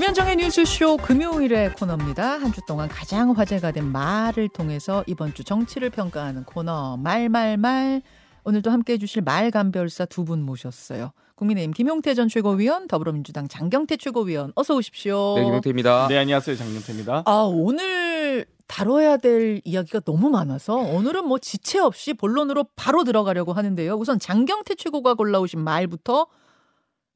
[0.00, 2.38] 김현정의 뉴스쇼 금요일의 코너입니다.
[2.38, 8.00] 한 주 동안 가장 화제가 된 말을 통해서 이번 주 정치를 평가하는 코너 말말말
[8.44, 11.12] 오늘도 함께해 주실 말감별사 두 분 모셨어요.
[11.34, 15.34] 국민의힘 김용태 전 최고위원, 더불어민주당 장경태 최고위원 어서 오십시오.
[15.36, 16.08] 네, 김용태입니다.
[16.08, 16.56] 네, 안녕하세요.
[16.56, 17.24] 장경태입니다.
[17.26, 23.96] 아, 오늘 다뤄야 될 이야기가 너무 많아서 오늘은 뭐 지체 없이 본론으로 바로 들어가려고 하는데요.
[23.96, 26.26] 우선 장경태 최고가 골라오신 말부터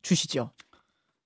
[0.02, 0.50] 주시죠.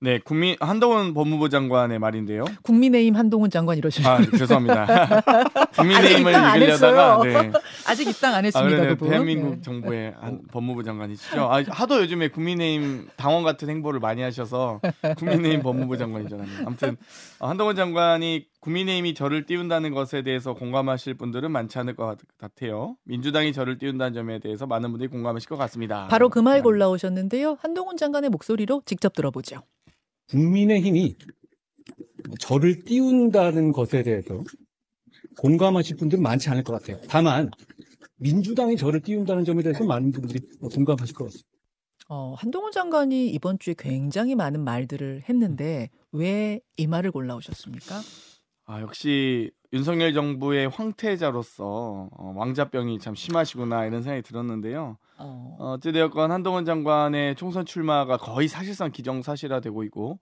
[0.00, 2.44] 네, 국민 한동훈 법무부 장관의 말인데요.
[2.62, 4.08] 국민의힘 한동훈 장관 이러시죠.
[4.08, 4.86] 아, 죄송합니다.
[5.74, 7.20] 국민의힘을 이기려다가.
[7.24, 7.50] 네.
[7.84, 8.70] 아직 입당 안 아, 했습니다.
[8.76, 8.88] 그러네.
[8.90, 9.08] 그분.
[9.10, 9.60] 대한민국 네.
[9.60, 11.42] 정부의 한 법무부 장관이시죠.
[11.52, 14.80] 아, 하도 요즘에 국민의힘 당원 같은 행보를 많이 하셔서
[15.18, 16.46] 국민의힘 법무부 알았네요.
[16.64, 16.96] 아무튼
[17.40, 22.94] 어, 한동훈 장관이 국민의힘이 저를 띄운다는 것에 대해서 공감하실 분들은 많지 않을 것 같- 같아요.
[23.04, 26.06] 민주당이 저를 띄운다는 점에 대해서 많은 분들이 공감하실 것 같습니다.
[26.08, 27.58] 바로 그 말 골라오셨는데요.
[27.60, 29.62] 한동훈 장관의 목소리로 직접 들어보죠.
[30.30, 31.16] 국민의힘이
[32.40, 34.42] 저를 띄운다는 것에 대해서
[35.38, 37.00] 공감하실 분들은 많지 않을 것 같아요.
[37.08, 37.50] 다만
[38.16, 41.48] 민주당이 저를 띄운다는 점에 대해서 많은 분들이 공감하실 것 같습니다.
[42.10, 48.00] 어, 한동훈 장관이 이번 주에 굉장히 많은 말들을 했는데 왜 이 말을 골라오셨습니까?
[48.66, 54.96] 아, 역시 윤석열 정부의 황태자로서 어, 왕자병이 참 심하시구나 이런 생각이 들었는데요.
[55.18, 60.18] 어, 어, 어찌되었건 한동훈 장관의 총선 출마가 거의 사실상 기정사실화되고 있고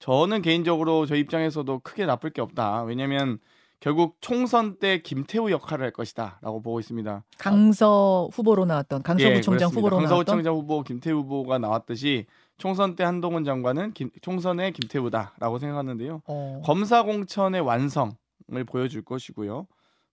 [0.00, 2.82] 저는 개인적으로 저 입장에서도 크게 나쁠 게 없다.
[2.84, 3.38] 왜냐하면
[3.78, 7.22] 결국 총선 때 김태우 역할을 할 것이다라고 보고 있습니다.
[7.38, 9.74] 강서 후보로 나왔던 강서구청장 예.
[9.74, 12.26] 후보로 나왔던 강서구청장 후보 김태우 후보가 나왔듯이
[12.58, 16.22] 총선 때 한동훈 장관은 김- 총선의 김태우다라고 생각하는데요.
[16.26, 18.12] 어, 검사 공천의 완성
[18.56, 19.66] 을 보여줄 것이고요.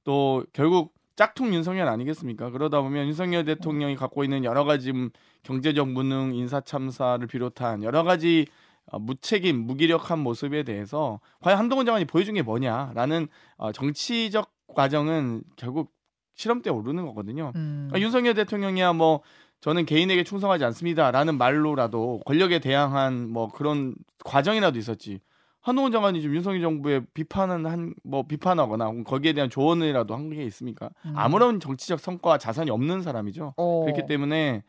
[0.03, 2.51] 또 결국 짝퉁 윤석열 아니겠습니까?
[2.51, 5.09] 그러다 보면 윤석열 대통령이 갖고 있는 여러 가지 음,
[5.43, 8.45] 경제적 무능, 인사 참사를 비롯한 여러 가지
[8.91, 13.27] 어, 무책임, 무기력한 모습에 대해서 과연 한동훈 장관이 보여준 게 뭐냐라는
[13.57, 15.91] 어, 정치적 과정은 결국
[16.35, 17.51] 실험대에 오르는 거거든요.
[17.55, 19.21] 음, 아, 윤석열 대통령이야 뭐
[19.59, 25.19] 저는 개인에게 충성하지 않습니다라는 말로라도 권력에 대항한 뭐 그런 과정이라도 있었지.
[25.67, 30.89] 한동훈 장관이 지금 윤석열 정부에 비판은 한 뭐 비판하거나 거기에 대한 조언이라도 한 게 있습니까?
[31.05, 31.13] 음.
[31.15, 33.53] 아무런 정치적 성과 자산이 없는 사람이죠.
[33.57, 34.63] 어, 그렇기 때문에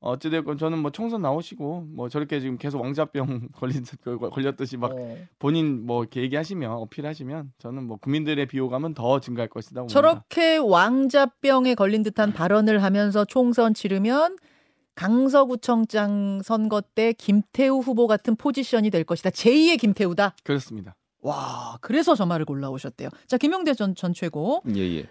[0.00, 3.84] 어찌됐건 저는 뭐 총선 나오시고 뭐 저렇게 지금 계속 왕자병 걸린
[4.30, 5.16] 걸렸듯이 막 어.
[5.38, 9.80] 본인 뭐 이렇게 얘기하시면 어필하시면 저는 뭐 국민들의 비호감은 더 증가할 것이다.
[9.82, 9.92] 봅니다.
[9.92, 14.36] 저렇게 왕자병에 걸린 듯한 발언을 하면서 총선 치르면
[14.98, 19.30] 강서구청장 선거 때 김태우 후보 같은 포지션이 될 것이다.
[19.30, 20.34] 제2의 김태우다.
[20.42, 20.96] 그렇습니다.
[21.20, 23.08] 와, 그래서 저 말을 골라오셨대요.
[23.28, 24.60] 자, 김용대 전, 전 최고.
[24.74, 25.06] 예, 예.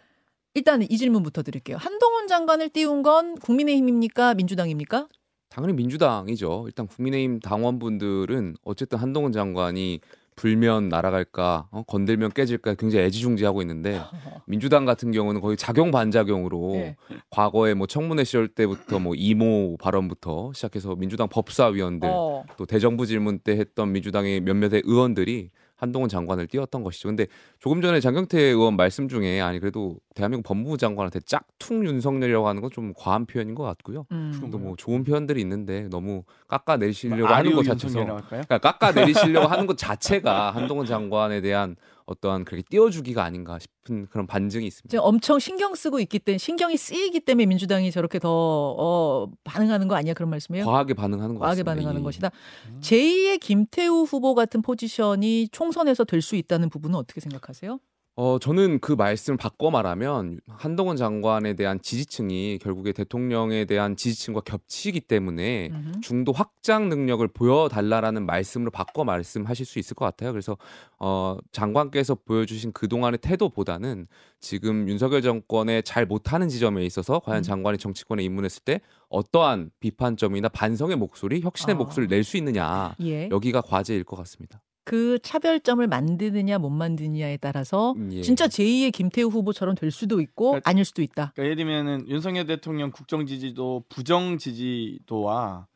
[0.55, 1.77] 일단 이 질문부터 드릴게요.
[1.77, 4.33] 한동훈 장관을 띄운 건 국민의힘입니까?
[4.33, 5.07] 민주당입니까?
[5.47, 6.63] 당연히 민주당이죠.
[6.65, 10.01] 일단 국민의힘 당원분들은 어쨌든 한동훈 장관이
[10.37, 11.83] 불면 날아갈까, 어?
[11.83, 13.99] 건들면 깨질까 굉장히 애지중지하고 있는데
[14.47, 16.95] 민주당 같은 경우는 거의 작용 반작용으로 예.
[17.31, 22.45] 과거에 뭐 청문회 시절 때부터 뭐 이모 발언부터 시작해서 민주당 법사위원들 어.
[22.55, 27.07] 또 대정부 질문 때 했던 민주당의 몇몇의 의원들이 한동훈 장관을 띄웠던 것이죠.
[27.07, 27.27] 근데
[27.59, 32.67] 조금 전에 장경태 의원 말씀 중에 아니 그래도 대한민국 법무부 장관한테 짝퉁 윤석열이라고 하는 건
[32.77, 34.05] 좀 과한 표현인 것 같고요.
[34.11, 34.49] 음.
[34.51, 38.21] 또뭐 좋은 표현들이 있는데 너무 깎아내리시려고 뭐 하는 것 자체서 할까요?
[38.27, 41.75] 그러니까 깎아내리시려고 하는 것 자체가 한동훈 장관에 대한
[42.07, 44.89] 어떠한 그렇게 띄워주기가 아닌가 싶은 그런 반증이 있습니다.
[44.89, 49.95] 지금 엄청 신경 쓰고 있기 때문에 신경이 쓰이기 때문에 민주당이 저렇게 더 어, 반응하는 거
[49.95, 50.65] 아니야 그런 말씀이에요?
[50.65, 51.63] 과하게 반응하는 것 과하게.
[51.63, 52.03] 반응하는 예.
[52.03, 52.31] 것이다.
[52.79, 57.79] 제2의 김태우 후보 같은 포지션이 총선에서 될 수 있다는 부분은 어떻게 생각하세요?
[58.19, 65.01] 어, 저는 그 말씀을 바꿔 말하면 한동훈 장관에 대한 지지층이 결국에 대통령에 대한 지지층과 겹치기
[65.01, 65.99] 때문에 음흠.
[66.01, 70.31] 중도 확장 능력을 보여 달라라는 말씀으로 바꿔 말씀하실 수 있을 것 같아요.
[70.31, 70.57] 그래서
[70.97, 74.07] 어, 장관께서 보여주신 그동안의 태도보다는
[74.39, 77.43] 지금 윤석열 정권에 잘 못하는 지점에 있어서 과연 음.
[77.43, 81.77] 장관이 정치권에 입문했을 때 어떠한 비판점이나 반성의 목소리, 혁신의 아.
[81.77, 83.29] 목소리를 낼 수 있느냐 예.
[83.29, 84.59] 여기가 과제일 것 같습니다.
[84.87, 88.21] 그 차별점을 만드느냐 못 만드느냐에 따라서 예.
[88.21, 91.33] 진짜 제2의 김태우 후보처럼 될 수도 있고 그러니까- 아닐 수도 있다.
[91.35, 95.67] 그러니까 예를 들면은 윤석열 대통령 국정 지지도 부정 지지도와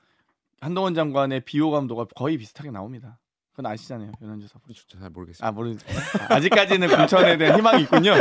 [0.62, 3.20] 한동훈 장관의 비호감도가 거의 비슷하게 나옵니다.
[3.52, 4.74] 그건 아시잖아요, 변현주 사부.
[4.74, 5.46] 잘 모르겠습니다.
[5.46, 5.76] 아 모르.
[6.30, 8.14] 아직까지는 공천에 대한 희망이 있군요.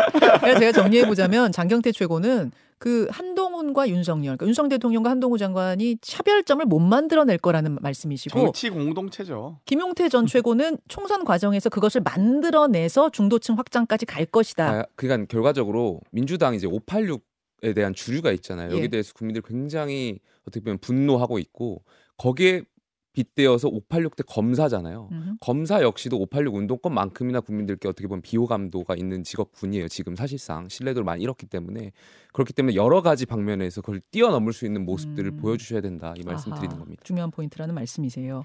[0.59, 6.81] 제가 정리해 보자면 장경태 최고는 그 한동훈과 윤석열, 그러니까 윤석 대통령과 한동훈 장관이 차별점을 못
[6.81, 9.61] 만들어낼 거라는 말씀이시고 정치 공동체죠.
[9.67, 14.69] 김용태 전 최고는 총선 과정에서 그것을 만들어내서 중도층 확장까지 갈 것이다.
[14.69, 18.73] 아, 그러니까 결과적으로 민주당 이제 586에 대한 주류가 있잖아요.
[18.73, 18.77] 예.
[18.77, 20.19] 여기 대해서 국민들 굉장히
[20.49, 21.85] 어떻게 보면 분노하고 있고
[22.17, 22.63] 거기에
[23.13, 25.09] 빗대어서 586대 검사잖아요.
[25.11, 25.31] 음흠.
[25.41, 29.89] 검사 역시도 586 운동권만큼이나 국민들께 어떻게 보면 비호감도가 있는 직업군이에요.
[29.89, 31.93] 지금 사실상 신뢰도를 많이 잃었기 때문에
[32.33, 35.37] 그렇기 때문에 여러 가지 방면에서 그걸 뛰어넘을 수 있는 모습들을 음.
[35.39, 37.03] 보여주셔야 된다 이 말씀 아하, 드리는 겁니다.
[37.05, 38.45] 중요한 포인트라는 말씀이세요.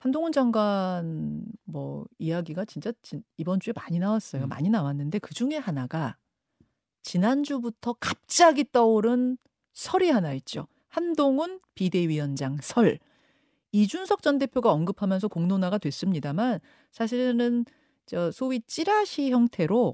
[0.00, 4.44] 한동훈 장관 뭐 이야기가 진짜 진- 이번 주에 많이 나왔어요.
[4.44, 4.48] 음.
[4.48, 6.16] 많이 나왔는데 그 중에 하나가
[7.02, 9.36] 지난주부터 갑자기 떠오른
[9.74, 10.66] 설이 하나 있죠.
[10.88, 12.98] 한동훈 비대위원장 설.
[13.76, 16.60] 이준석 전 대표가 언급하면서 공론화가 됐습니다만
[16.92, 17.66] 사실은
[18.06, 19.92] 저 소위 찌라시 형태로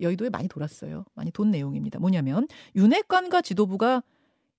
[0.00, 1.04] 여의도에 많이 돌았어요.
[1.14, 2.00] 많이 돈 내용입니다.
[2.00, 4.02] 뭐냐면 윤핵관과 지도부가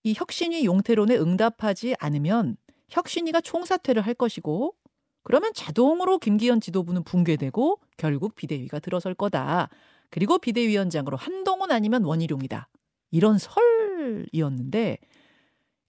[0.03, 2.55] 이 혁신위 용태론에 응답하지 않으면
[2.89, 4.75] 혁신위가 총사퇴를 할 것이고
[5.23, 9.69] 그러면 자동으로 김기현 지도부는 붕괴되고 결국 비대위가 들어설 거다.
[10.09, 12.69] 그리고 비대위원장으로 한동훈 아니면 원희룡이다.
[13.11, 14.99] 이런 설이었는데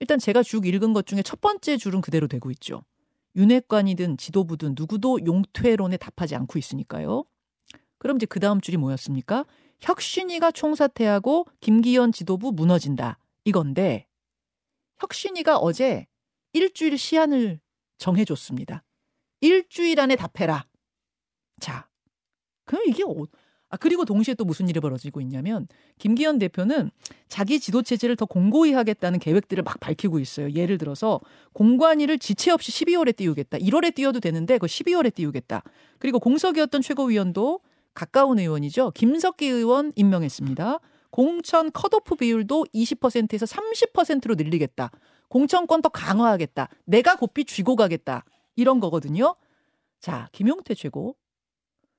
[0.03, 2.83] 일단 제가 쭉 읽은 것 중에 첫 번째 줄은 그대로 되고 있죠.
[3.37, 7.25] 윤핵관이든 지도부든 누구도 용퇴론에 답하지 않고 있으니까요.
[7.99, 9.47] 그럼 이제 그 다음 줄이 뭐였습니까?
[9.81, 13.17] 혁신위가 총사퇴하고 김기현 지도부 무너진다.
[13.45, 14.09] 이건데
[14.99, 16.09] 혁신위가 어제
[16.53, 17.61] 일주일 시한을
[17.99, 18.83] 정해줬습니다.
[19.41, 20.67] 일주일 안에 답해라.
[21.61, 21.89] 자,
[22.65, 23.25] 그럼 이게 어,
[23.73, 25.67] 아 그리고 동시에 또 무슨 일이 벌어지고 있냐면
[25.97, 26.91] 김기현 대표는
[27.29, 30.51] 자기 지도 체제를 더 공고히 하겠다는 계획들을 막 밝히고 있어요.
[30.53, 31.21] 예를 들어서
[31.55, 33.57] 공관위를 지체 없이 12월에 띄우겠다.
[33.57, 35.63] 1월에 띄워도 되는데 그 12월에 띄우겠다.
[35.99, 37.61] 그리고 공석이었던 최고위원도
[37.95, 38.93] 가까운 의원이죠.
[38.95, 40.79] 김석기 의원 임명했습니다.
[41.11, 44.91] 공천 컷오프 비율도 20%에서 30%로 늘리겠다.
[45.29, 46.69] 공천권 더 강화하겠다.
[46.85, 48.27] 내가 고삐 쥐고 가겠다.
[48.55, 49.35] 이런 거거든요.
[49.99, 51.17] 자, 김용태 최고.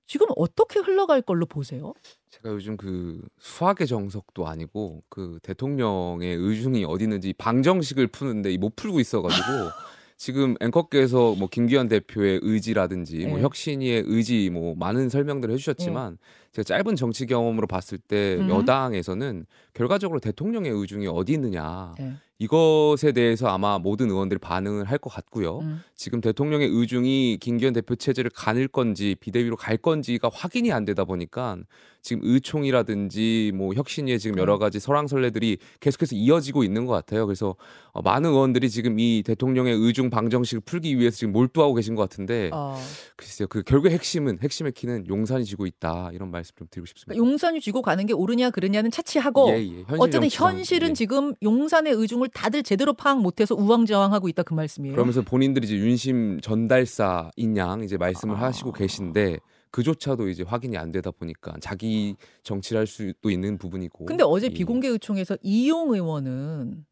[0.05, 1.94] 지금 어떻게 흘러갈 걸로 보세요?
[2.29, 9.00] 제가 요즘 그 수학의 정석도 아니고 그 대통령의 의중이 어디 있는지 방정식을 푸는데 이못 풀고
[9.00, 9.44] 있어가지고
[10.17, 13.44] 지금 앵커께서 뭐 김기현 대표의 의지라든지 뭐 네.
[13.44, 16.17] 혁신이의 의지 뭐 많은 설명들을 해주셨지만
[16.53, 18.50] 제가 짧은 정치 경험으로 봤을 때 음.
[18.50, 22.13] 여당에서는 결과적으로 대통령의 의중이 어디 있느냐 네.
[22.39, 25.59] 이것에 대해서 아마 모든 의원들이 반응을 할 것 같고요.
[25.59, 25.81] 음.
[25.95, 31.57] 지금 대통령의 의중이 김기현 대표 체제를 가늘 건지 비대위로 갈 건지가 확인이 안 되다 보니까
[32.01, 37.25] 지금 의총이라든지 뭐 혁신위에 지금 여러 가지 설왕설래들이 계속해서 이어지고 있는 것 같아요.
[37.25, 37.56] 그래서
[37.91, 42.49] 어, 많은 의원들이 지금 이 대통령의 의중 방정식을 풀기 위해서 지금 몰두하고 계신 것 같은데
[42.53, 42.77] 어,
[43.15, 43.47] 글쎄요.
[43.47, 47.13] 그 결국 핵심은 핵심의 키는 용산이 지고 있다 이런 말씀 좀 드리고 싶습니다.
[47.13, 49.84] 그러니까 용산이 쥐고 가는 게 옳으냐 그르냐는 차치하고 예, 예.
[49.84, 50.94] 현실 어쨌든 현실은 예.
[50.94, 54.94] 지금 용산의 의중을 다들 제대로 파악 못해서 우왕좌왕하고 있다 그 말씀이에요.
[54.95, 58.42] 그러면서 본인들이 이제 윤심 전달사인 양 이제 말씀을 아.
[58.44, 59.38] 하시고 계신데
[59.72, 64.06] 그조차도 이제 확인이 안 되다 보니까 자기 정치를 할 수도 있는 부분이고.
[64.06, 66.86] 근데 어제 이- 비공개 의총에서 이용 의원은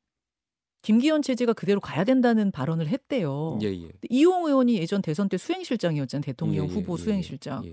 [0.81, 3.59] 김기현 체제가 그대로 가야 된다는 발언을 했대요.
[3.61, 3.89] 예, 예.
[4.09, 6.23] 이용 의원이 예전 대선 때 수행실장이었잖아요.
[6.23, 7.63] 대통령 예, 예, 후보 예, 수행실장.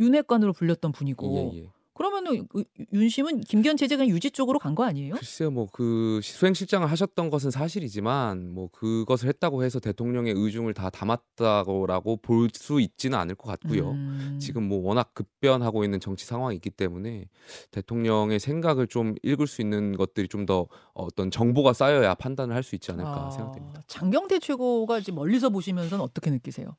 [0.00, 1.52] 예, 윤핵관으로 불렸던 분이고.
[1.54, 1.70] 예, 예.
[1.94, 5.16] 그러면은 의- 윤심은 김기현 체제가 유지 쪽으로 간 거 아니에요?
[5.16, 12.18] 글쎄요, 뭐 그 수행실장을 하셨던 것은 사실이지만 뭐 그것을 했다고 해서 대통령의 의중을 다 담았다고라고
[12.18, 13.90] 볼 수 있지는 않을 것 같고요.
[13.90, 14.38] 음.
[14.40, 17.24] 지금 뭐 워낙 급변하고 있는 정치 상황이 있기 때문에
[17.72, 22.76] 대통령의 생각을 좀 읽을 수 있는 것들이 좀 더 어떤 정보가 쌓여야 판단을 할 수
[22.76, 23.82] 있지 않을까 아, 생각됩니다.
[23.88, 26.76] 장경태 최고가 멀리서 보시면서는 어떻게 느끼세요?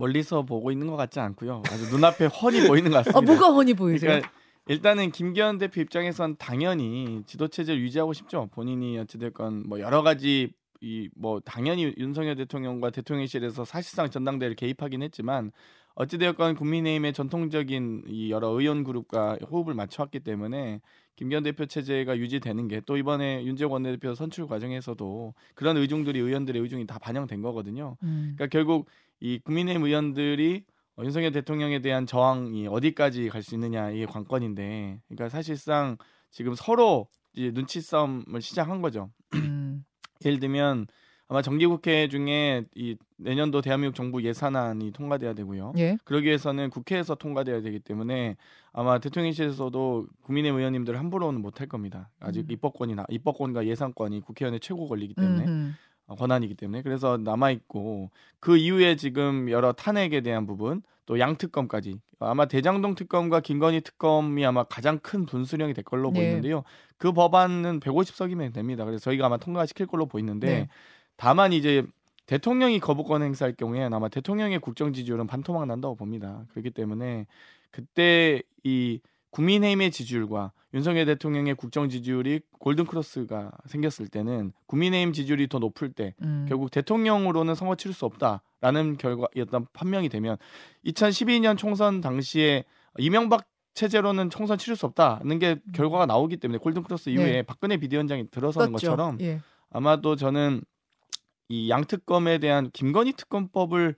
[0.00, 1.62] 멀리서 보고 있는 것 같지 않고요.
[1.66, 3.18] 아주 눈앞에 훤히 보이는 것 같습니다.
[3.18, 4.08] 아, 뭐가 훤히 보이세요?
[4.10, 4.30] 그러니까
[4.66, 8.48] 일단은 김기현 대표 입장에선 당연히 지도 체제를 유지하고 싶죠.
[8.52, 10.52] 본인이 어찌됐건 뭐 여러 가지
[10.82, 15.52] 이 뭐 당연히 윤석열 대통령과 대통령실에서 사실상 전당대회를 개입하긴 했지만
[15.94, 20.80] 어찌되었건 국민의힘의 전통적인 이 여러 의원 그룹과 호흡을 맞춰왔기 때문에
[21.16, 26.86] 김기현 대표 체제가 유지되는 게 또 이번에 윤재욱 원내대표 선출 과정에서도 그런 의중들이 의원들의 의중이
[26.86, 27.98] 다 반영된 거거든요.
[28.02, 28.32] 음.
[28.36, 28.86] 그러니까 결국
[29.20, 30.64] 이 국민의힘 의원들이
[30.96, 35.96] 어, 윤석열 대통령에 대한 저항이 어디까지 갈 수 있느냐 이게 관건인데, 그러니까 사실상
[36.30, 39.10] 지금 서로 이제 눈치 싸움을 시작한 거죠.
[39.34, 39.84] 음.
[40.24, 40.86] 예를 들면
[41.28, 45.74] 아마 정기국회 중에 이 내년도 대한민국 정부 예산안이 통과돼야 되고요.
[45.78, 45.96] 예.
[46.04, 48.36] 그러기 위해서는 국회에서 통과돼야 되기 때문에
[48.72, 52.10] 아마 대통령실에서도 국민의힘 의원님들 함부로는 못할 겁니다.
[52.18, 52.50] 아직 음.
[52.50, 55.44] 입법권이나 입법권과 예산권이 국회의원의 최고 권리이기 때문에.
[55.44, 55.72] 어,
[56.16, 62.46] 권한이기 때문에 그래서 남아 있고 그 이후에 지금 여러 탄핵에 대한 부분 또 양특검까지 아마
[62.46, 66.20] 대장동 특검과 김건희 특검이 아마 가장 큰 분수령이 될 걸로 네.
[66.20, 66.64] 보이는데요.
[66.98, 68.84] 그 법안은 150석이면 됩니다.
[68.84, 70.68] 그래서 저희가 아마 통과시킬 걸로 보이는데 네.
[71.16, 71.84] 다만 이제
[72.26, 76.44] 대통령이 거부권 행사할 경우에는 아마 대통령의 국정 지지율은 반토막 난다고 봅니다.
[76.50, 77.26] 그렇기 때문에
[77.70, 79.00] 그때 이
[79.30, 86.14] 국민의힘의 지지율과 윤석열 대통령의 국정 지지율이 골든 크로스가 생겼을 때는 국민의힘 지지율이 더 높을 때
[86.22, 86.46] 음.
[86.48, 90.36] 결국 대통령으로는 선거 치를 수 없다라는 결과였던 판명이 되면
[90.84, 92.64] 2012년 총선 당시에
[92.98, 97.32] 이명박 체제로는 총선 치를 수 없다는 게 결과가 나오기 때문에 골든 크로스 이후에 음.
[97.32, 97.42] 네.
[97.42, 98.90] 박근혜 비대위원장이 들어서는 떴죠.
[98.90, 99.40] 것처럼 예.
[99.70, 100.62] 아마도 저는
[101.48, 103.96] 이 양특검에 대한 김건희 특검법을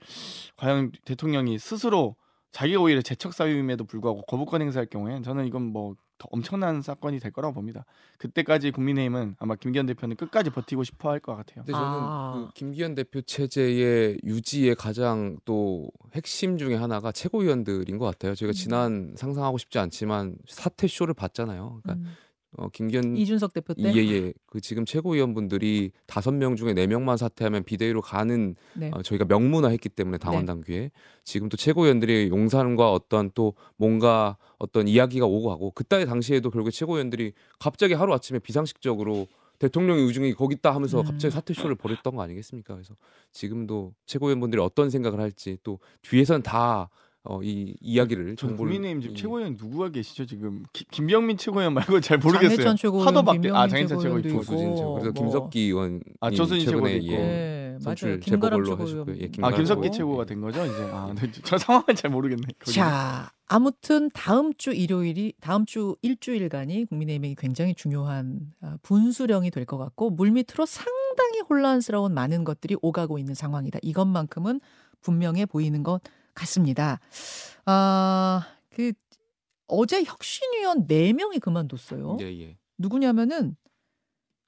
[0.57, 2.15] 과연 대통령이 스스로
[2.53, 7.31] 자기가 오히려 제척 사유임에도 불구하고 거부권 행사할 경우엔 저는 이건 뭐 더 엄청난 사건이 될
[7.31, 7.85] 거라고 봅니다.
[8.17, 11.63] 그때까지 국민의힘은 아마 김기현 대표는 끝까지 버티고 싶어 할 것 같아요.
[11.65, 12.33] 근데 저는 아.
[12.47, 18.35] 그 김기현 대표 체제의 유지의 가장 또 핵심 중에 하나가 최고위원들인 것 같아요.
[18.35, 18.53] 제가 음.
[18.53, 21.81] 지난 상상하고 싶지 않지만 사퇴 쇼를 봤잖아요.
[21.83, 22.15] 그러니까 음.
[22.57, 23.93] 어, 김기현 이준석 대표 때.
[23.93, 28.91] 예예 그 지금 최고위원분들이 다섯 명 중에 네 명만 사퇴하면 비대위로 가는 네.
[28.93, 30.45] 어, 저희가 명문화했기 때문에 당원 네.
[30.47, 30.91] 당규에
[31.23, 37.33] 지금 또 최고위원들이 용산과 어떤 또 뭔가 어떤 이야기가 오고 가고 그때 당시에도 결국 최고위원들이
[37.59, 39.27] 갑자기 하루 아침에 비상식적으로
[39.59, 41.05] 대통령의 의중이 거기 있다 하면서 음.
[41.05, 42.73] 갑자기 사퇴쇼를 벌였던 거 아니겠습니까?
[42.73, 42.95] 그래서
[43.31, 46.89] 지금도 최고위원분들이 어떤 생각을 할지 또 뒤에선 다
[47.25, 51.73] 어, 이 이야기를 저 정보를 국민의힘 지금 이- 최고위원 누구가 계시죠 지금 기- 김병민 최고위원
[51.73, 52.57] 말고 잘 모르겠어요.
[52.57, 54.75] 장해찬 최고위원, 하도 바뀌 김병민 아 장해찬 최고위원 조수진 있고.
[54.75, 54.93] 최고.
[54.95, 55.23] 그래서 뭐.
[55.23, 57.11] 김석기 의원 아, 최근에 최고도 예, 있고.
[57.15, 57.79] 네, 맞아요.
[57.79, 59.07] 선출 김가람 재보궐로 최고위원.
[59.07, 59.15] 하셨고요.
[59.23, 59.95] 예, 아 김석기 최고.
[59.95, 60.89] 최고가 된 거죠 이제.
[60.91, 62.43] 아, 네, 저 상황을 잘 모르겠네.
[62.59, 62.73] 거기는.
[62.75, 69.77] 자, 아무튼 다음 주 일요일이 다음 주 일주일간이 국민의힘에게 굉장히 중요한 아, 분수령이 될 것
[69.77, 73.79] 같고 물밑으로 상당히 혼란스러운 많은 것들이 오가고 있는 상황이다.
[73.81, 74.59] 이것만큼은
[75.01, 76.01] 분명해 보이는 것
[76.33, 76.99] 같습니다.
[77.65, 78.93] 아, 그
[79.67, 82.17] 어제 혁신위원 4명이 그만뒀어요.
[82.21, 82.57] 예, 예.
[82.77, 83.55] 누구냐면은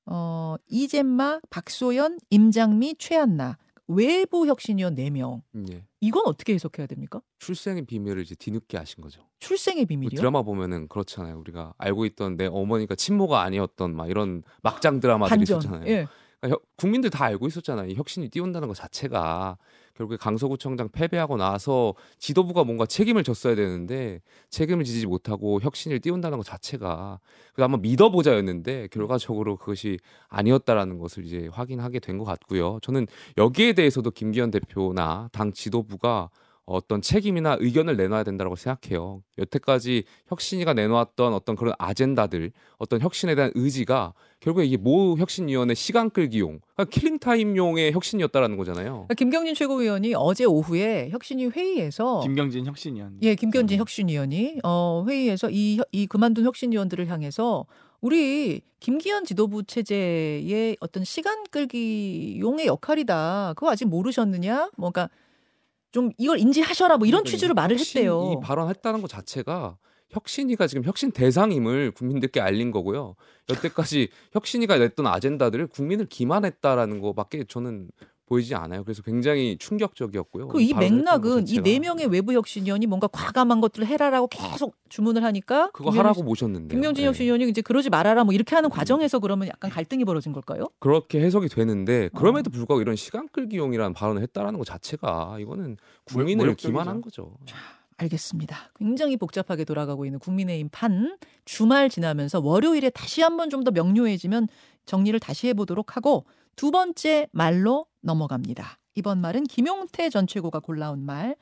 [0.06, 5.42] 어, 이잼마, 박소연, 임장미, 최한나 외부 혁신위원 4명.
[5.72, 5.84] 예.
[6.01, 7.22] 이건 어떻게 해석해야 됩니까?
[7.39, 9.22] 출생의 비밀을 이제 뒤늦게 아신 거죠.
[9.39, 10.18] 출생의 그 비밀이요?
[10.20, 11.39] 드라마 보면은 그렇잖아요.
[11.39, 15.58] 우리가 알고 있던 내 어머니가 친모가 아니었던 막 이런 막장 드라마들이 반전.
[15.60, 15.88] 있었잖아요.
[15.89, 16.08] 예.
[16.39, 17.89] 그러니까 혁- 국민들 다 알고 있었잖아요.
[17.89, 19.58] 이 혁신이 띄운다는 것 자체가
[19.95, 26.45] 결국에 강서구청장 패배하고 나서 지도부가 뭔가 책임을 졌어야 되는데 책임을 지지 못하고 혁신을 띄운다는 것
[26.45, 27.19] 자체가
[27.53, 29.97] 그 한번 믿어보자였는데 결과적으로 그것이
[30.27, 32.79] 아니었다라는 것을 이제 확인하게 된 것 같고요.
[32.81, 36.29] 저는 여기에 대해서도 김기현 대표나 당 지도부가
[36.65, 39.22] 어떤 책임이나 의견을 내놔야 된다고 생각해요.
[39.38, 46.10] 여태까지 혁신이가 내놓았던 어떤 그런 아젠다들, 어떤 혁신에 대한 의지가 결국에 이게 모 혁신위원회 시간
[46.10, 48.91] 끌기용, 그러니까 킬링타임용의 혁신이었다라는 거잖아요.
[48.93, 53.17] 그러니까 김경진 최고위원이 어제 오후에 혁신위 회의에서 김경진 혁신위원.
[53.22, 57.65] 예, 김경진 혁신위원이 어 회의에서 이, 혁- 이 그만둔 혁신위원들을 향해서
[58.01, 63.53] 우리 김기현 지도부 체제의 어떤 시간 끌기용의 역할이다.
[63.55, 64.69] 그거 아직 모르셨느냐?
[64.77, 65.10] 뭔가
[65.95, 68.41] 좀 이걸 인지하셔라 뭐 이런 그러니까 취지로 말을 했대요.
[68.41, 69.77] 발언했다는 것 자체가
[70.09, 73.15] 혁신이가 지금 혁신 대상임을 국민들께 알린 거고요.
[73.49, 77.87] 여태까지 혁신이가 냈던 아젠다들을 국민을 기만했다라는 거밖에 저는
[78.27, 78.84] 보이지 않아요.
[78.84, 80.48] 그래서 굉장히 충격적이었고요.
[80.48, 81.62] 그 이 맥락은 이.
[81.62, 87.05] 네 명의 외부 혁신위원이 뭔가 과감한 것들을 해라라고 계속 주문을 하니까 그거 하라고 모셨는데 김경진
[87.05, 90.70] 혁신위원이 이제 그러지 말아라 뭐 이렇게 하는 과정에서 그러면 약간 갈등이 벌어진 걸까요?
[90.79, 92.17] 그렇게 해석이 되는데 어.
[92.17, 96.55] 그럼에도 불구하고 이런 시간 끌기용이라는 발언을 했다라는 것 자체가 이거는 국민을.
[96.55, 97.38] 기만한 거죠.
[97.98, 98.72] 알겠습니다.
[98.75, 104.48] 굉장히 복잡하게 돌아가고 있는 국민의힘 판 주말 지나면서 월요일에 다시 한번 좀 더 명료해지면
[104.86, 108.79] 정리를 다시 해보도록 하고 두 번째 말로 넘어갑니다.
[108.95, 111.35] 이번 말은 김용태 전 최고가 골라온 말.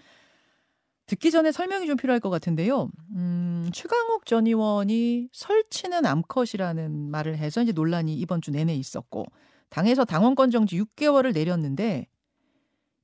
[1.05, 2.89] 듣기 전에 설명이 좀 필요할 것 같은데요.
[3.12, 9.25] 음, 최강욱 전 의원이 설치는 암컷이라는 말을 해서 이제 논란이 이번 주 내내 있었고
[9.70, 12.08] 당에서 당원권 정지 6개월을 내렸는데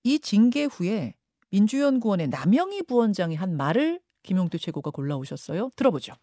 [0.03, 1.13] 이 징계 후에
[1.51, 5.71] 민주연구원의 남영희 부원장이 한 말을 김용태 최고가 골라오셨어요.
[5.75, 6.13] 들어보죠.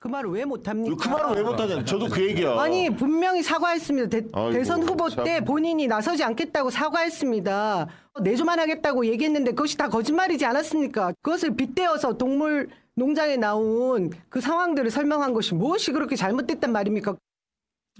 [0.00, 0.96] 그 말을 왜 못합니까?
[0.96, 1.84] 그 말을 왜 못하냐?
[1.84, 2.58] 저도 그 얘기야.
[2.58, 4.08] 아니 분명히 사과했습니다.
[4.08, 5.24] 대, 아이고, 대선 후보 참.
[5.24, 7.86] 때 본인이 나서지 않겠다고 사과했습니다.
[8.22, 11.12] 내조만 하겠다고 얘기했는데 그것이 다 거짓말이지 않았습니까?
[11.20, 17.16] 그것을 빗대어서 동물 농장에 나온 그 상황들을 설명한 것이 무엇이 그렇게 잘못됐단 말입니까?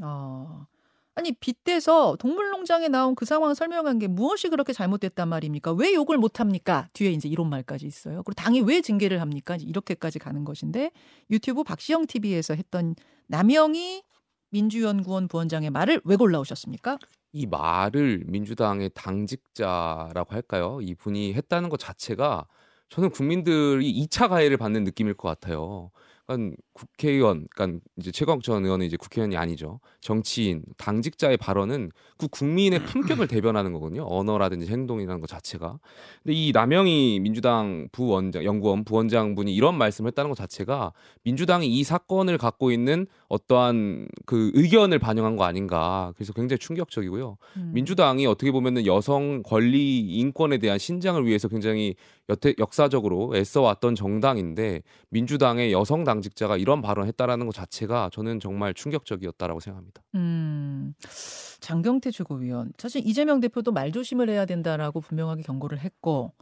[0.02, 0.66] 어,
[1.16, 5.72] 아니 빗대서 동물농장에 나온 그 상황 설명한 게 무엇이 그렇게 잘못됐단 말입니까?
[5.72, 6.88] 왜 욕을 못 합니까?
[6.92, 8.22] 뒤에 이제 이런 말까지 있어요.
[8.22, 9.56] 그리고 당이 왜 징계를 합니까?
[9.56, 10.90] 이렇게까지 가는 것인데
[11.30, 12.94] 유튜브 박시영 TV에서 했던
[13.26, 14.02] 남영희
[14.50, 16.98] 민주연구원 부원장의 말을 왜 골라오셨습니까?
[17.32, 20.78] 이 말을 민주당의 당직자라고 할까요?
[20.80, 22.46] 이 분이 했다는 것 자체가
[22.88, 25.90] 저는 국민들이 2차 가해를 받는 느낌일 것 같아요.
[26.36, 29.80] 그러니까 국회의원, 그러니까 이제 최광욱 전 의원은 이제 국회의원이 아니죠.
[30.00, 34.06] 정치인, 당직자의 발언은 그 국민의 품격을 대변하는 거거든요.
[34.08, 35.78] 언어라든지 행동이라는 것 자체가.
[36.22, 40.92] 근데 이 남영희 민주당 부원장, 연구원 부원장 분이 이런 말씀을 했다는 것 자체가
[41.24, 46.12] 민주당이 이 사건을 갖고 있는 어떠한 그 의견을 반영한 거 아닌가.
[46.16, 47.36] 그래서 굉장히 충격적이고요.
[47.56, 47.70] 음.
[47.74, 51.94] 민주당이 어떻게 보면은 여성 권리 인권에 대한 신장을 위해서 굉장히
[52.30, 59.58] 여태 역사적으로 애써왔던 정당인데 민주당의 여성 당직자가 이런 발언을 했다라는 것 자체가 저는 정말 충격적이었다라고
[59.58, 60.02] 생각합니다.
[60.14, 60.94] 음,
[61.58, 62.72] 장경태 최고위원.
[62.78, 66.32] 사실 이재명 대표도 말 조심을 해야 된다라고 분명하게 경고를 했고,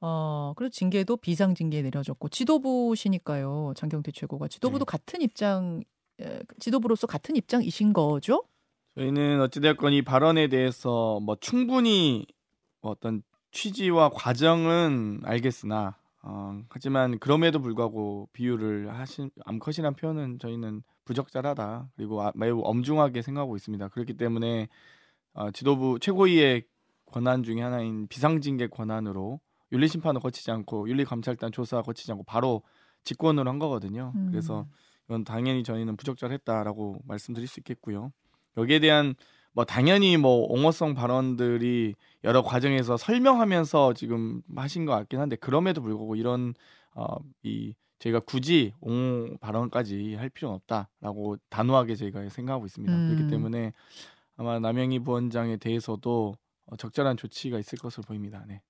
[0.00, 3.72] 어, 그리고 징계도 비상 징계 내려졌고, 지도부시니까요.
[3.74, 4.48] 장경태 최고가.
[4.48, 4.90] 지도부도 네.
[4.90, 5.82] 같은 입장,
[6.20, 8.44] 에, 지도부로서 같은 입장이신 거죠?
[8.96, 12.26] 저희는 어찌됐건 이 발언에 대해서 뭐 충분히
[12.82, 13.22] 뭐 어떤
[13.52, 22.32] 취지와 과정은 알겠으나 어, 하지만 그럼에도 불구하고 비유를 하신 암컷이란 표현은 저희는 부적절하다 그리고 아-
[22.34, 23.88] 매우 엄중하게 생각하고 있습니다.
[23.88, 24.68] 그렇기 때문에
[25.34, 26.64] 어, 지도부 최고위의
[27.06, 29.40] 권한 중에 하나인 비상징계 권한으로
[29.72, 32.62] 윤리 심판을 거치지 않고 윤리 감찰단 조사 거치지 않고 바로
[33.04, 34.12] 직권으로 한 거거든요.
[34.14, 34.28] 음.
[34.30, 34.66] 그래서
[35.08, 38.12] 이건 당연히 저희는 부적절했다라고 말씀드릴 수 있겠고요.
[38.56, 39.14] 여기에 대한
[39.52, 41.94] 뭐 당연히 뭐 옹호성 발언들이
[42.24, 46.54] 여러 과정에서 설명하면서 지금 하신 것 같긴 한데 그럼에도 불구하고 이런
[46.94, 52.92] 어이 저희가 굳이 옹호 발언까지 할 필요는 없다라고 단호하게 저희가 생각하고 있습니다.
[52.92, 53.14] 음.
[53.14, 53.72] 그렇기 때문에
[54.36, 56.34] 아마 남영희 부원장에 대해서도
[56.66, 58.44] 어, 적절한 조치가 있을 것으로 보입니다.
[58.48, 58.62] 네.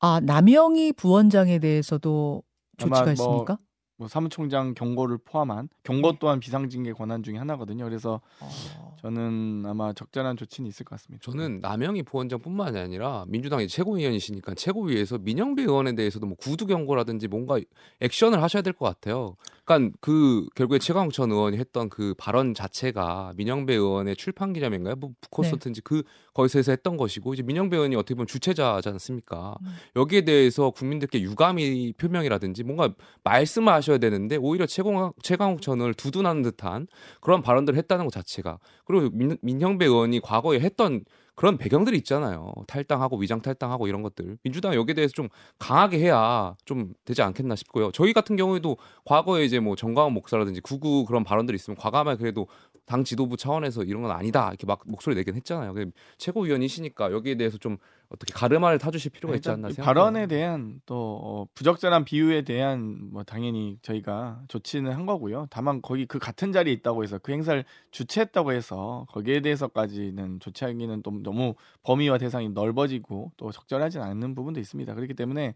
[0.00, 2.42] 아, 남영희 부원장에 대해서도
[2.76, 3.58] 조치가 뭐 있습니까?
[3.96, 7.84] 뭐 사무총장 경고를 포함한 경고 또한 비상징계 권한 중에 하나거든요.
[7.84, 8.96] 그래서 어.
[9.00, 11.22] 저는 아마 적절한 조치는 있을 것 같습니다.
[11.30, 17.58] 저는 남영희 부원장뿐만이 아니라 민주당의 최고위원이시니까 최고위에서 민영배 의원에 대해서도 뭐 구두 경고라든지 뭔가
[18.00, 19.36] 액션을 하셔야 될 것 같아요.
[19.64, 24.96] 그러니까 그 결국에 최강욱 전 의원이 했던 그 발언 자체가 민영배 의원의 출판 기념인가요?
[24.96, 26.02] 뭐 콘서트인지 그
[26.34, 29.56] 거기서 해서 했던 것이고 이제 민영배 의원이 어떻게 보면 주체자지 않습니까?
[29.62, 29.66] 음.
[29.96, 36.42] 여기에 대해서 국민들께 유감이 표명이라든지 뭔가 말씀을 하셔야 되는데 오히려 최강욱, 최강욱 전 의원을 두둔하는
[36.42, 36.86] 듯한
[37.20, 41.04] 그런 발언들을 했다는 것 자체가 그리고 민, 민형배 의원이 과거에 했던
[41.34, 42.52] 그런 배경들이 있잖아요.
[42.66, 44.38] 탈당하고 위장 탈당하고 이런 것들.
[44.42, 45.28] 민주당 여기에 대해서 좀
[45.58, 47.92] 강하게 해야 좀 되지 않겠나 싶고요.
[47.92, 52.48] 저희 같은 경우에도 과거에 이제 뭐 정광훈 목사라든지 구구 그런 발언들이 있으면 과감하게 그래도
[52.86, 55.74] 당 지도부 차원에서 이런 건 아니다 이렇게 막 목소리 내긴 했잖아요.
[56.16, 57.76] 최고위원이시니까 여기에 대해서 좀
[58.10, 59.84] 어떻게 가르마를 타주실 필요가 있지 않나 이 생각합니다.
[59.84, 65.46] 발언에 대한 또 어, 부적절한 비유에 대한 뭐 당연히 저희가 조치는 한 거고요.
[65.50, 71.10] 다만 거기 그 같은 자리에 있다고 해서 그 행사를 주최했다고 해서 거기에 대해서까지는 조치하기는 또
[71.22, 74.94] 너무 범위와 대상이 넓어지고 또 적절하지 않는 부분도 있습니다.
[74.94, 75.54] 그렇기 때문에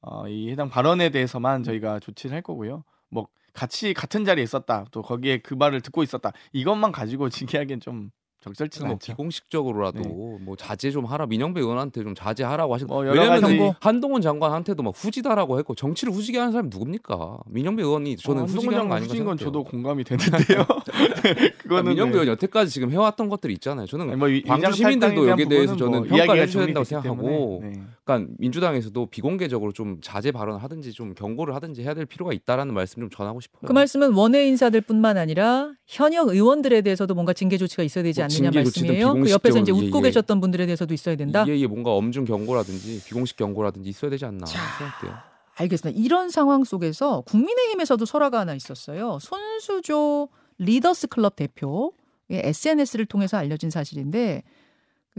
[0.00, 2.84] 어, 이 해당 발언에 대해서만 저희가 조치를 할 거고요.
[3.08, 4.84] 뭐 같이 같은 자리에 있었다.
[4.92, 6.32] 또 거기에 그 말을 듣고 있었다.
[6.52, 9.12] 이것만 가지고 징계하기엔 좀 적절치는 뭐 않죠.
[9.12, 10.44] 비공식적으로라도 네.
[10.44, 12.84] 뭐 자제 좀 하라 민영배 의원한테 좀 자제하라고 하시.
[12.84, 17.38] 뭐 왜냐면 가지- 은 한동훈 장관한테도 막 후지다라고 했고 정치를 후지게 하는 사람이 누굽니까?
[17.46, 19.36] 민영배 의원이 저는 어, 후지게 하는 거 아닌가 후진 건.
[19.38, 20.64] 저도 공감이 되는데요.
[20.86, 22.18] 그러니까 그거는 민영배 네.
[22.20, 23.86] 의원 여태까지 지금 해왔던 것들이 있잖아요.
[23.86, 27.72] 저는 아니, 뭐 위- 광주 시민들도 여기에 대해서 저는 뭐 평가를 해줘야 된다고 생각하고 네.
[28.08, 33.00] 그러니까 민주당에서도 비공개적으로 좀 자제 발언을 하든지 좀 경고를 하든지 해야 될 필요가 있다라는 말씀
[33.00, 33.68] 좀 전하고 싶어요.
[33.68, 38.50] 그 말씀은 원외 인사들뿐만 아니라 현역 의원들에 대해서도 뭔가 징계 조치가 있어야 되지 뭐 않느냐
[38.50, 39.12] 말씀이에요.
[39.12, 40.08] 그 옆에서 이제 비공식적으로, 웃고 예, 예.
[40.08, 41.42] 계셨던 분들에 대해서도 있어야 된다.
[41.42, 45.14] 이게, 이게 뭔가 엄중 경고라든지 비공식 경고라든지 있어야 되지 않나 자, 생각돼요.
[45.56, 46.00] 알겠습니다.
[46.02, 49.18] 이런 상황 속에서 국민의힘에서도 설화가 하나 있었어요.
[49.20, 51.92] 손수조 리더스 클럽 대표
[52.30, 54.44] SNS를 통해서 알려진 사실인데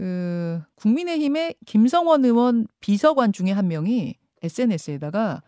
[0.00, 5.42] 그 국민의힘의 김성원 의원 비서관 중에 한 명이 SNS에다가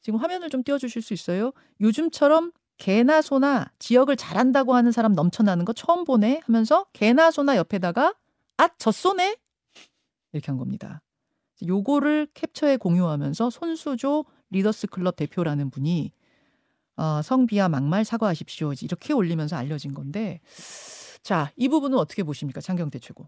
[0.00, 1.52] 지금 화면을 좀 띄워주실 수 있어요?
[1.82, 8.14] 요즘처럼 개나 소나 지역을 잘한다고 하는 사람 넘쳐나는 거 처음 보네 하면서 개나 소나 옆에다가
[8.56, 9.36] 아저 쏘네
[10.32, 11.02] 이렇게 한 겁니다.
[11.66, 16.12] 요거를 캡처해 공유하면서 손수조 리더스 클럽 대표라는 분이
[16.96, 20.40] 어, 성비하 막말 사과하십시오 이렇게 올리면서 알려진 건데
[21.22, 23.26] 자 이 부분은 어떻게 보십니까 장경태 최고?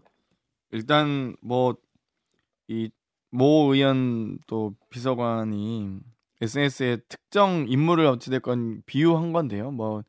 [0.71, 1.75] 일단 뭐
[2.69, 2.89] 이
[3.31, 5.99] 모 의원 또 비서관이
[6.41, 9.69] SNS에 특정 인물을 어찌됐건 비유한 건데요.
[9.71, 10.03] 뭐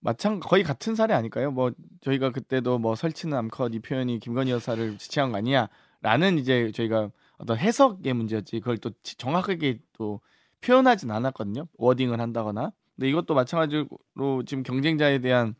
[0.00, 1.50] 마찬 거의 같은 사례 아닐까요?
[1.50, 7.10] 뭐 저희가 그때도 뭐 설치는 암컷 이 표현이 김건희 여사를 지칭한 거 아니야라는 이제 저희가
[7.38, 10.20] 어떤 해석의 문제였지 그걸 또 지- 정확하게 또
[10.60, 11.66] 표현하진 않았거든요.
[11.78, 12.72] 워딩을 한다거나.
[12.94, 13.88] 근데 이것도 마찬가지로
[14.46, 15.54] 지금 경쟁자에 대한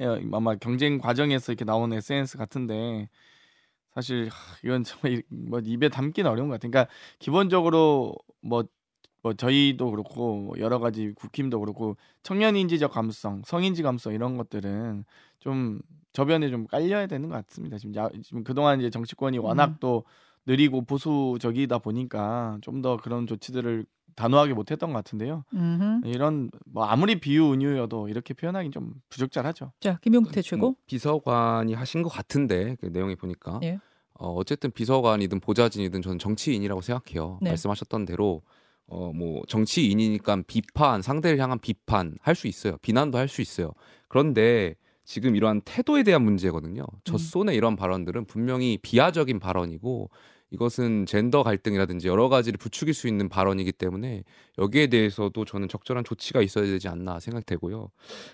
[0.00, 3.08] 예, 아마 경쟁 과정에서 이렇게 나오는 SNS 같은데
[3.94, 6.70] 사실 하, 이건 정말 이- 뭐 입에 담기는 어려운 것 같아요.
[6.70, 14.14] 그러니까 기본적으로 뭐뭐 저희도 그렇고 뭐 여러 가지 국힘도 그렇고 청년 인지적 감수성, 성인지 감수성
[14.14, 15.04] 이런 것들은
[15.40, 15.80] 좀
[16.12, 17.78] 저변에 좀 깔려야 되는 것 같습니다.
[17.78, 19.76] 지금 야, 지금 그동안 이제 정치권이 워낙 음.
[19.80, 20.04] 또
[20.46, 23.84] 느리고 보수적이다 보니까 좀 더 그런 조치들을
[24.20, 25.44] 단호하게 못했던 것 같은데요.
[25.54, 26.00] 음흠.
[26.06, 29.72] 이런 뭐 아무리 비유 은유여도 이렇게 표현하기 좀 부적절하죠.
[29.80, 30.60] 자, 김용태 최고.
[30.60, 33.78] 뭐 비서관이 하신 것 같은데 그 내용이 보니까 예.
[34.14, 37.38] 어, 어쨌든 비서관이든 보좌진이든 저는 정치인이라고 생각해요.
[37.40, 37.50] 네.
[37.50, 38.42] 말씀하셨던 대로
[38.86, 42.76] 어, 뭐 정치인이니까 비판 상대를 향한 비판 할 수 있어요.
[42.82, 43.72] 비난도 할 수 있어요.
[44.08, 46.82] 그런데 지금 이러한 태도에 대한 문제거든요.
[46.82, 46.98] 음.
[47.04, 50.10] 젖손의 이런 발언들은 분명히 비하적인 발언이고
[50.52, 54.24] 이것은 젠더 갈등이라든지 여러 가지를 부추길 수 있는 발언이기 때문에
[54.58, 57.90] 여기에 대해서도 저는 적절한 조치가 있어야 되지 않나 생각되고요.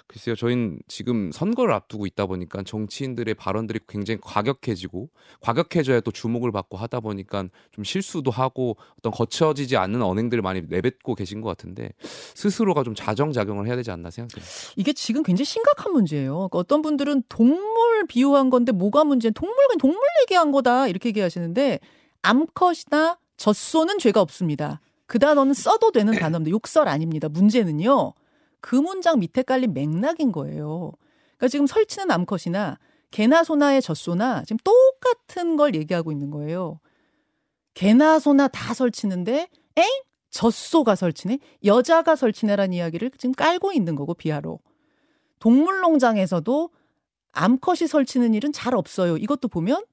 [0.06, 6.78] 글쎄요, 저희는 지금 선거를 앞두고 있다 보니까 정치인들의 발언들이 굉장히 과격해지고 과격해져야 또 주목을 받고
[6.78, 11.90] 하다 보니까 좀 실수도 하고 어떤 거쳐지지 않는 언행들을 많이 내뱉고 계신 것 같은데
[12.34, 14.44] 스스로가 좀 자정작용을 해야 되지 않나 생각해요.
[14.76, 16.34] 이게 지금 굉장히 심각한 문제예요.
[16.34, 21.78] 그러니까 어떤 분들은 동물 비유한 건데 뭐가 문제는 동물 그냥 동물 얘기한 거다 이렇게 얘기하시는데
[22.26, 24.80] 암컷이나 젖소는 죄가 없습니다.
[25.06, 26.50] 그 단어는 써도 되는 단어입니다.
[26.50, 27.28] 욕설 아닙니다.
[27.28, 28.14] 문제는요.
[28.60, 30.92] 그 문장 밑에 깔린 맥락인 거예요.
[31.36, 32.78] 그러니까 지금 설치는 암컷이나
[33.12, 36.80] 개나 소나의 젖소나 지금 똑같은 걸 얘기하고 있는 거예요.
[37.74, 39.84] 개나 소나 다 설치는데 엥?
[40.30, 41.38] 젖소가 설치네?
[41.64, 44.58] 여자가 설치네라는 이야기를 지금 깔고 있는 거고 비하로.
[45.38, 46.70] 동물농장에서도
[47.32, 49.16] 암컷이 설치는 일은 잘 없어요.
[49.16, 49.84] 이것도 보면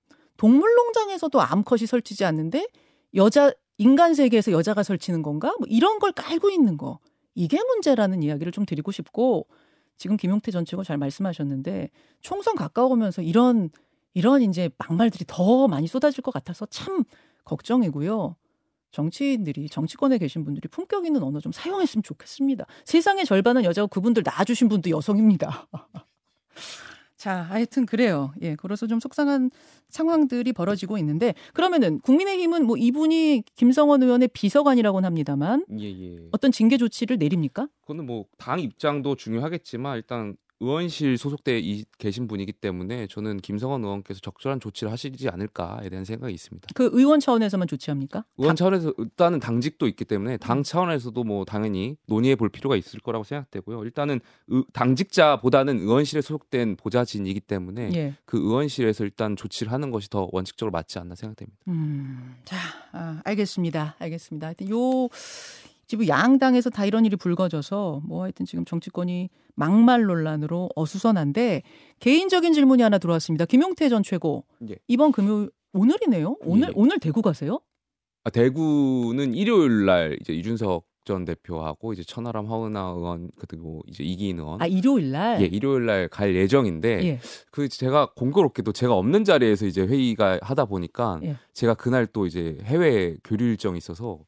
[0.43, 2.67] 동물농장에서도 암컷이 설치지 않는데
[3.15, 5.55] 여자 인간 세계에서 여자가 설치는 건가?
[5.57, 6.99] 뭐 이런 걸 깔고 있는 거.
[7.33, 9.47] 이게 문제라는 이야기를 좀 드리고 싶고
[9.95, 13.69] 지금 김용태 전 최고 잘 말씀하셨는데 총선 가까워오면서 이런
[14.13, 17.05] 이런 이제 막말들이 더 많이 쏟아질 것 같아서 참
[17.45, 18.35] 걱정이고요.
[18.91, 22.65] 정치인들이 정치권에 계신 분들이 품격 있는 언어 좀 사용했으면 좋겠습니다.
[22.83, 25.67] 세상의 절반은 여자고 그분들 낳아주신 분도 여성입니다.
[27.23, 28.33] 자, 하여튼 그래요.
[28.41, 29.49] 예, 그래서 좀 속상한
[29.87, 36.17] 상황들이 벌어지고 있는데 그러면은 국민의힘은 뭐 이분이 김성원 의원의 비서관이라고는 합니다만 예, 예.
[36.33, 37.69] 어떤 징계 조치를 내립니까?
[37.79, 44.19] 그거는 뭐 당 입장도 중요하겠지만 일단 의원실 소속돼 이- 계신 분이기 때문에 저는 김성원 의원께서
[44.21, 46.67] 적절한 조치를 하시지 않을까에 대한 생각이 있습니다.
[46.73, 48.23] 그 의원 차원에서만 조치합니까?
[48.37, 50.37] 의원 차원에서 일단은 당직도 있기 때문에 음.
[50.39, 53.83] 당 차원에서도 뭐 당연히 논의해 볼 필요가 있을 거라고 생각되고요.
[53.83, 58.15] 일단은 의- 당직자보다는 의원실에 소속된 보좌진이기 때문에 예.
[58.25, 61.57] 그 의원실에서 일단 조치를 하는 것이 더 원칙적으로 맞지 않나 생각됩니다.
[61.67, 62.57] 음, 자,
[62.91, 63.95] 아, 알겠습니다.
[63.99, 64.51] 알겠습니다.
[64.69, 65.09] 요
[65.87, 71.63] 지금 양당에서 다 이런 일이 불거져서 뭐 하여튼 지금 정치권이 막말 논란으로 어수선한데
[71.99, 73.45] 개인적인 질문이 하나 들어왔습니다.
[73.45, 74.75] 김용태 전 최고 예.
[74.87, 76.37] 이번 금요 오늘이네요.
[76.41, 76.73] 오늘 예.
[76.75, 77.59] 오늘 대구 가세요?
[78.23, 84.39] 아, 대구는 일요일 날 이제 이준석 전 대표하고 이제 천하람 허은하 의원 그리고 이제 이기인
[84.39, 85.41] 의원 아 일요일 날.
[85.41, 87.19] 예, 일요일 날 갈 예정인데 예.
[87.51, 91.35] 그 제가 공교롭게도 제가 없는 자리에서 이제 회의가 하다 보니까 예.
[91.51, 94.19] 제가 그날 또 이제 해외 교류 일정이 있어서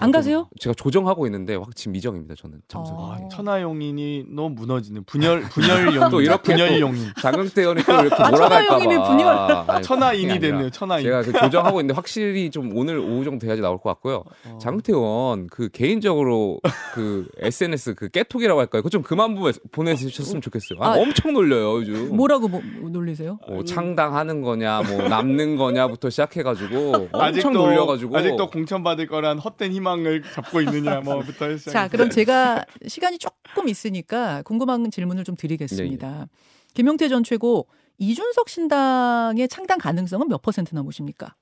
[0.00, 0.48] 안 가세요?
[0.60, 2.34] 제가 조정하고 있는데 확진 미정입니다.
[2.36, 2.96] 저는 참석이.
[3.00, 3.12] 어.
[3.12, 8.30] 아, 천하용인이 너무 무너지는 분열 분열용인 또 이렇게 또 분열용인 장경태 의원이 또 이렇게 아,
[8.30, 9.08] 몰아갈까 천하용인이 봐.
[9.08, 9.28] 분열.
[9.68, 10.70] 아니, 천하인이 됐네요.
[10.70, 11.04] 천하인.
[11.04, 14.24] 제가 그 조정하고 있는데 확실히 좀 오늘 오후 정도 돼야지 나올 것 같고요.
[14.46, 14.58] 어.
[14.60, 16.60] 장경태 의원 그 개인적으로
[16.94, 18.82] 그 SNS 그 깨톡이라고 할까요?
[18.82, 20.78] 그거 좀 그만 보내- 보내주셨으면 좋겠어요.
[20.80, 22.16] 아, 아, 엄청 놀려요 요즘.
[22.16, 23.38] 뭐라고 뭐, 놀리세요?
[23.48, 29.72] 뭐 창당하는 거냐, 뭐 남는 거냐부터 시작해가지고 엄청 아직도 놀려가지고 아직도 공천 받을 거란 헛된
[29.72, 31.70] 희망을 잡고 있느냐 뭐부터 시작.
[31.72, 36.28] 자, 그럼 제가 시간이 조금 있으니까 궁금한 질문을 좀 드리겠습니다.
[36.74, 37.66] 김용태 전 최고
[37.98, 41.34] 이준석 신당의 창당 가능성은 몇 퍼센트나 보십니까?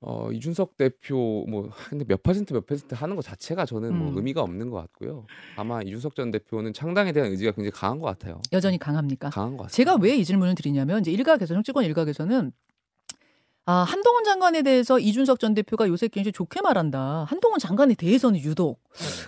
[0.00, 4.16] 어, 이준석 대표 뭐 근데 몇 퍼센트 몇 퍼센트 하는 것 자체가 저는 뭐 음.
[4.16, 5.26] 의미가 없는 것 같고요.
[5.56, 8.40] 아마 이준석 전 대표는 창당에 대한 의지가 굉장히 강한 것 같아요.
[8.52, 9.30] 여전히 강합니까?
[9.30, 9.74] 강한 것 같아요.
[9.74, 12.52] 제가 왜 이 질문을 드리냐면 이제 일각에서 정치권 일각에서는
[13.68, 17.26] 아, 한동훈 장관에 대해서 이준석 전 대표가 요새 굉장히 좋게 말한다.
[17.28, 18.80] 한동훈 장관에 대해서는 유독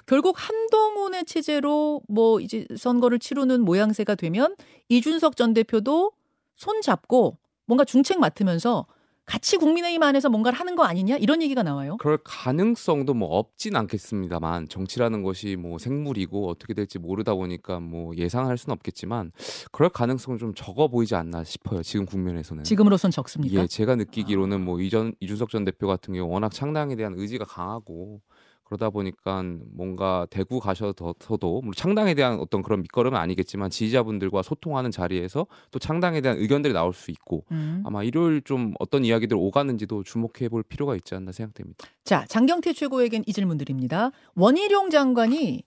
[0.06, 4.54] 결국 한동훈의 체제로 뭐 이제 선거를 치르는 모양새가 되면
[4.88, 6.12] 이준석 전 대표도
[6.54, 8.86] 손 잡고 뭔가 중책 맡으면서
[9.28, 11.98] 같이 국민의힘 안에서 뭔가를 하는 거 아니냐 이런 얘기가 나와요.
[11.98, 18.56] 그럴 가능성도 뭐 없진 않겠습니다만 정치라는 것이 뭐 생물이고 어떻게 될지 모르다 보니까 뭐 예상할
[18.56, 19.32] 수는 없겠지만
[19.70, 21.82] 그럴 가능성은 좀 적어 보이지 않나 싶어요.
[21.82, 22.64] 지금 국면에서는.
[22.64, 23.62] 지금으로선 적습니까?
[23.62, 28.22] 예, 제가 느끼기로는 뭐 이전 이준석 전 대표 같은 경우 워낙 창당에 대한 의지가 강하고
[28.68, 35.46] 그러다 보니까 뭔가 대구 가셔서도 물론 창당에 대한 어떤 그런 밑거름은 아니겠지만 지지자분들과 소통하는 자리에서
[35.70, 37.82] 또 창당에 대한 의견들이 나올 수 있고 음.
[37.86, 41.86] 아마 일요일 좀 어떤 이야기들 오가는지도 주목해 볼 필요가 있지 않나 생각됩니다.
[42.04, 44.10] 자, 장경태 최고에겐 이 질문 드립니다.
[44.34, 45.62] 원희룡 장관이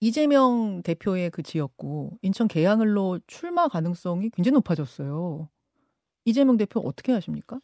[0.00, 5.48] 이재명 대표의 그 지역구 인천 계양을로 출마 가능성이 굉장히 높아졌어요.
[6.24, 7.60] 이재명 대표 어떻게 하십니까?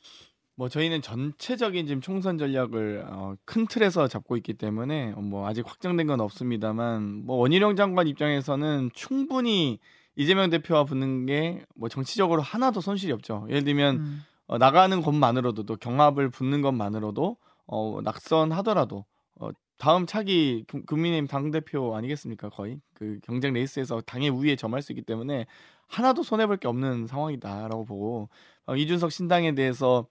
[0.55, 5.67] 뭐 저희는 전체적인 지금 총선 전략을 어, 큰 틀에서 잡고 있기 때문에 어, 뭐 아직
[5.67, 9.79] 확정된 건 없습니다만 뭐 원희룡 장관 입장에서는 충분히
[10.17, 13.47] 이재명 대표와 붙는 게 뭐 정치적으로 하나도 손실이 없죠.
[13.49, 14.23] 예를 들면 음.
[14.47, 17.37] 어, 나가는 것만으로도 또 경합을 붙는 것만으로도
[17.67, 19.05] 어, 낙선하더라도
[19.37, 24.83] 어, 다음 차기 금- 국민의힘 당 대표 아니겠습니까 거의 그 경쟁 레이스에서 당의 우위에 점할
[24.83, 25.47] 수 있기 때문에
[25.89, 28.29] 하나도 손해 볼 게 없는 상황이다라고 보고
[28.67, 30.07] 어, 이준석 신당에 대해서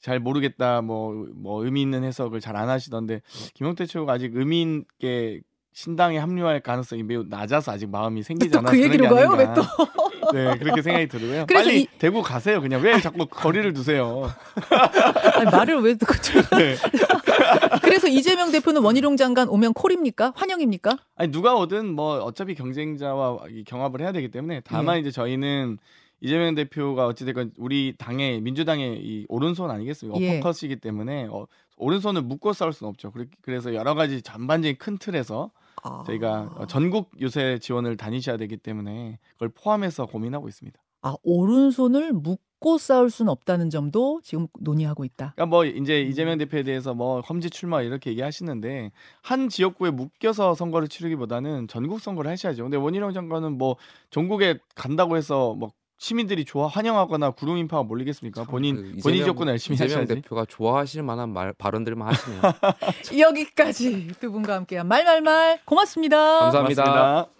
[0.00, 3.22] 잘 모르겠다 뭐뭐 의미 있는 해석을 잘 안 하시던데
[3.54, 5.40] 김용태 최고가 아직 의미 있게
[5.72, 9.30] 신당에 합류할 가능성이 매우 낮아서 아직 마음이 생기지 또 않아서 그 얘기로 게 가요?
[9.36, 9.62] 왜 또?
[10.32, 11.44] 네 그렇게 생각이 들고요.
[11.46, 12.60] 그래서 빨리 이- 대구 가세요.
[12.62, 14.30] 그냥 왜 자꾸 거리를 두세요?
[15.34, 16.14] 아니, 말을 왜 듣고
[16.56, 16.76] 네.
[17.82, 20.32] 그래서 이재명 대표는 원희룡 장관 오면 콜입니까?
[20.34, 20.96] 환영입니까?
[21.16, 25.00] 아니 누가 오든 뭐 어차피 경쟁자와 이 경합을 해야 되기 때문에 다만 예.
[25.00, 25.78] 이제 저희는
[26.20, 30.20] 이재명 대표가 어찌됐건 우리 당의 민주당의 이 오른손 아니겠습니까?
[30.20, 30.38] 예.
[30.38, 33.10] 어퍼컷이기 때문에 어, 오른손을 묶고 싸울 수는 없죠.
[33.12, 35.50] 그래- 그래서 여러 가지 전반적인 큰 틀에서
[35.82, 36.02] 아.
[36.06, 40.80] 저희가 어, 전국 유세 지원을 다니셔야 되기 때문에 그걸 포함해서 고민하고 있습니다.
[41.02, 45.34] 아, 오른손을 묶고 싸울 수는 없다는 점도 지금 논의하고 있다.
[45.36, 46.08] 그러니까 뭐 이제 음.
[46.08, 48.90] 이재명 대표에 대해서 뭐 험지 출마 이렇게 얘기하시는데
[49.22, 52.62] 한 지역구에 묶여서 선거를 치르기보다는 전국 선거를 하셔야죠.
[52.64, 53.76] 근데 원희룡 장관은 뭐
[54.10, 58.44] 전국에 간다고 해서 뭐 시민들이 좋아 환영하거나 구름 인파가 몰리겠습니까?
[58.44, 60.14] 본인 그 본인 지역구는 열심히 하셔야지.
[60.16, 62.42] 대표가 좋아하실 만한 말 발언들만 하시네요.
[63.18, 66.40] 여기까지 두 분과 함께한 말말말 고맙습니다.
[66.40, 66.84] 감사합니다.
[66.84, 67.36] 고맙습니다.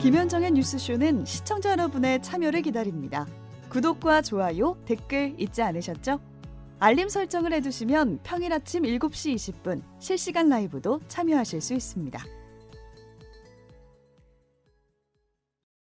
[0.00, 3.26] 김현정의 뉴스쇼는 시청자 여러분의 참여를 기다립니다.
[3.70, 6.20] 구독과 좋아요, 댓글 잊지 않으셨죠?
[6.78, 12.22] 알림 설정을 해두시면 평일 아침 7시 20분 실시간 라이브도 참여하실 수 있습니다.